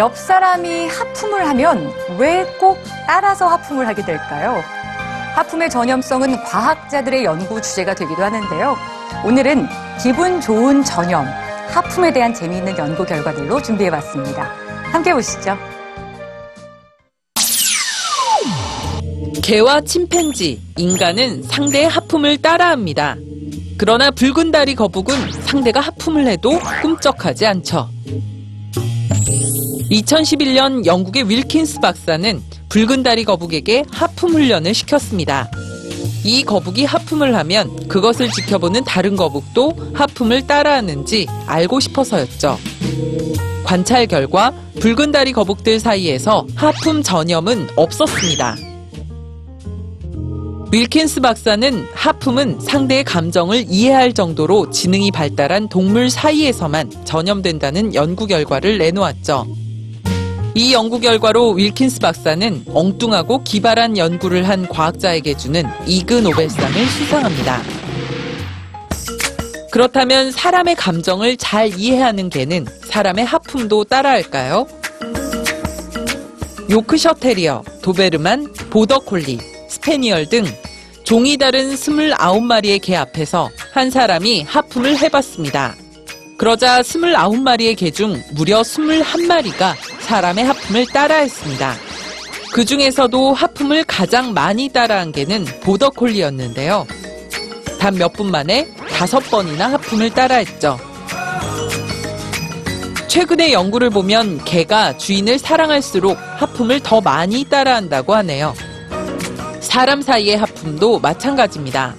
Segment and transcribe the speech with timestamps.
[0.00, 4.62] 옆 사람이 하품을 하면 왜 꼭 따라서 하품을 하게 될까요?
[5.34, 8.76] 하품의 전염성은 과학자들의 연구 주제가 되기도 하는데요.
[9.26, 9.68] 오늘은
[10.02, 11.26] 기분 좋은 전염,
[11.68, 14.50] 하품에 대한 재미있는 연구 결과들로 준비해봤습니다.
[14.90, 15.58] 함께 보시죠.
[19.42, 23.16] 개와 침팬지, 인간은 상대의 하품을 따라합니다.
[23.76, 27.90] 그러나 붉은 다리 거북은 상대가 하품을 해도 꿈쩍하지 않죠.
[29.90, 35.50] 2011년 영국의 윌킨스 박사는 붉은 다리 거북에게 하품 훈련을 시켰습니다.
[36.24, 42.56] 이 거북이 하품을 하면 그것을 지켜보는 다른 거북도 하품을 따라하는지 알고 싶어서였죠.
[43.64, 48.56] 관찰 결과 붉은 다리 거북들 사이에서 하품 전염은 없었습니다.
[50.72, 59.59] 윌킨스 박사는 하품은 상대의 감정을 이해할 정도로 지능이 발달한 동물 사이에서만 전염된다는 연구 결과를 내놓았죠.
[60.54, 67.62] 이 연구 결과로 윌킨스 박사는 엉뚱하고 기발한 연구를 한 과학자에게 주는 이그 노벨상을 수상합니다.
[69.70, 74.66] 그렇다면 사람의 감정을 잘 이해하는 개는 사람의 하품도 따라할까요?
[76.68, 80.44] 요크셔 테리어, 도베르만, 보더콜리, 스페니얼 등
[81.04, 85.74] 종이 다른 29마리의 개 앞에서 한 사람이 하품을 해봤습니다.
[86.36, 89.74] 그러자 29마리의 개 중 무려 21마리가
[90.10, 91.72] 사람의 하품을 따라했습니다.
[92.52, 96.84] 그 중에서도 하품을 가장 많이 따라한 개는 보더콜리였는데요.
[97.78, 98.66] 단 몇 분 만에
[98.98, 100.80] 다섯 번이나 하품을 따라했죠.
[103.06, 108.52] 최근의 연구를 보면 개가 주인을 사랑할수록 하품을 더 많이 따라한다고 하네요.
[109.60, 111.94] 사람 사이의 하품도 마찬가지입니다.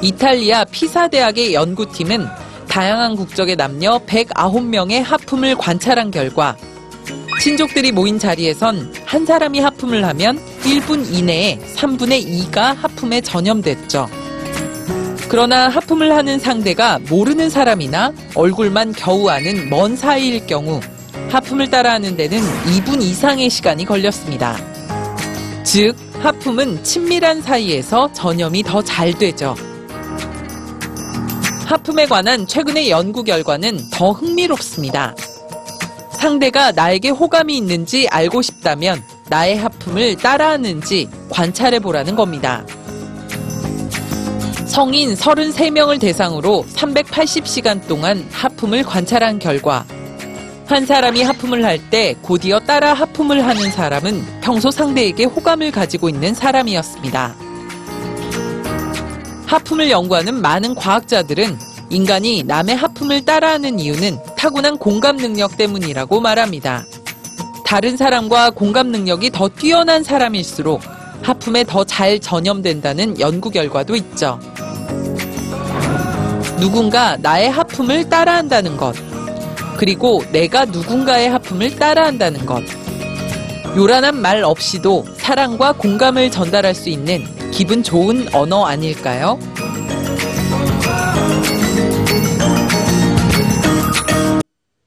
[0.00, 2.47] 이탈리아 피사 대학의 연구팀은
[2.78, 6.56] 다양한 국적의 남녀 109명의 하품을 관찰한 결과
[7.42, 14.08] 친족들이 모인 자리에선 한 사람이 하품을 하면 1분 이내에 3분의 2가 하품에 전염됐죠.
[15.28, 20.78] 그러나 하품을 하는 상대가 모르는 사람이나 얼굴만 겨우 아는 먼 사이일 경우
[21.30, 24.56] 하품을 따라하는 데는 2분 이상의 시간이 걸렸습니다.
[25.64, 29.56] 즉, 하품은 친밀한 사이에서 전염이 더 잘 되죠.
[31.68, 35.14] 하품에 관한 최근의 연구 결과는 더 흥미롭습니다.
[36.12, 42.64] 상대가 나에게 호감이 있는지 알고 싶다면 나의 하품을 따라하는지 관찰해 보라는 겁니다.
[44.66, 49.84] 성인 33명을 대상으로 380시간 동안 하품을 관찰한 결과
[50.64, 56.32] 한 사람이 하품을 할 때 곧이어 따라 하품을 하는 사람은 평소 상대에게 호감을 가지고 있는
[56.32, 57.47] 사람이었습니다.
[59.48, 66.84] 하품을 연구하는 많은 과학자들은 인간이 남의 하품을 따라하는 이유는 타고난 공감 능력 때문이라고 말합니다.
[67.64, 70.82] 다른 사람과 공감 능력이 더 뛰어난 사람일수록
[71.22, 74.38] 하품에 더 잘 전염된다는 연구 결과도 있죠.
[76.60, 78.94] 누군가 나의 하품을 따라한다는 것.
[79.78, 82.62] 그리고 내가 누군가의 하품을 따라한다는 것.
[83.76, 89.38] 요란한 말 없이도 사랑과 공감을 전달할 수 있는 기분 좋은 언어 아닐까요?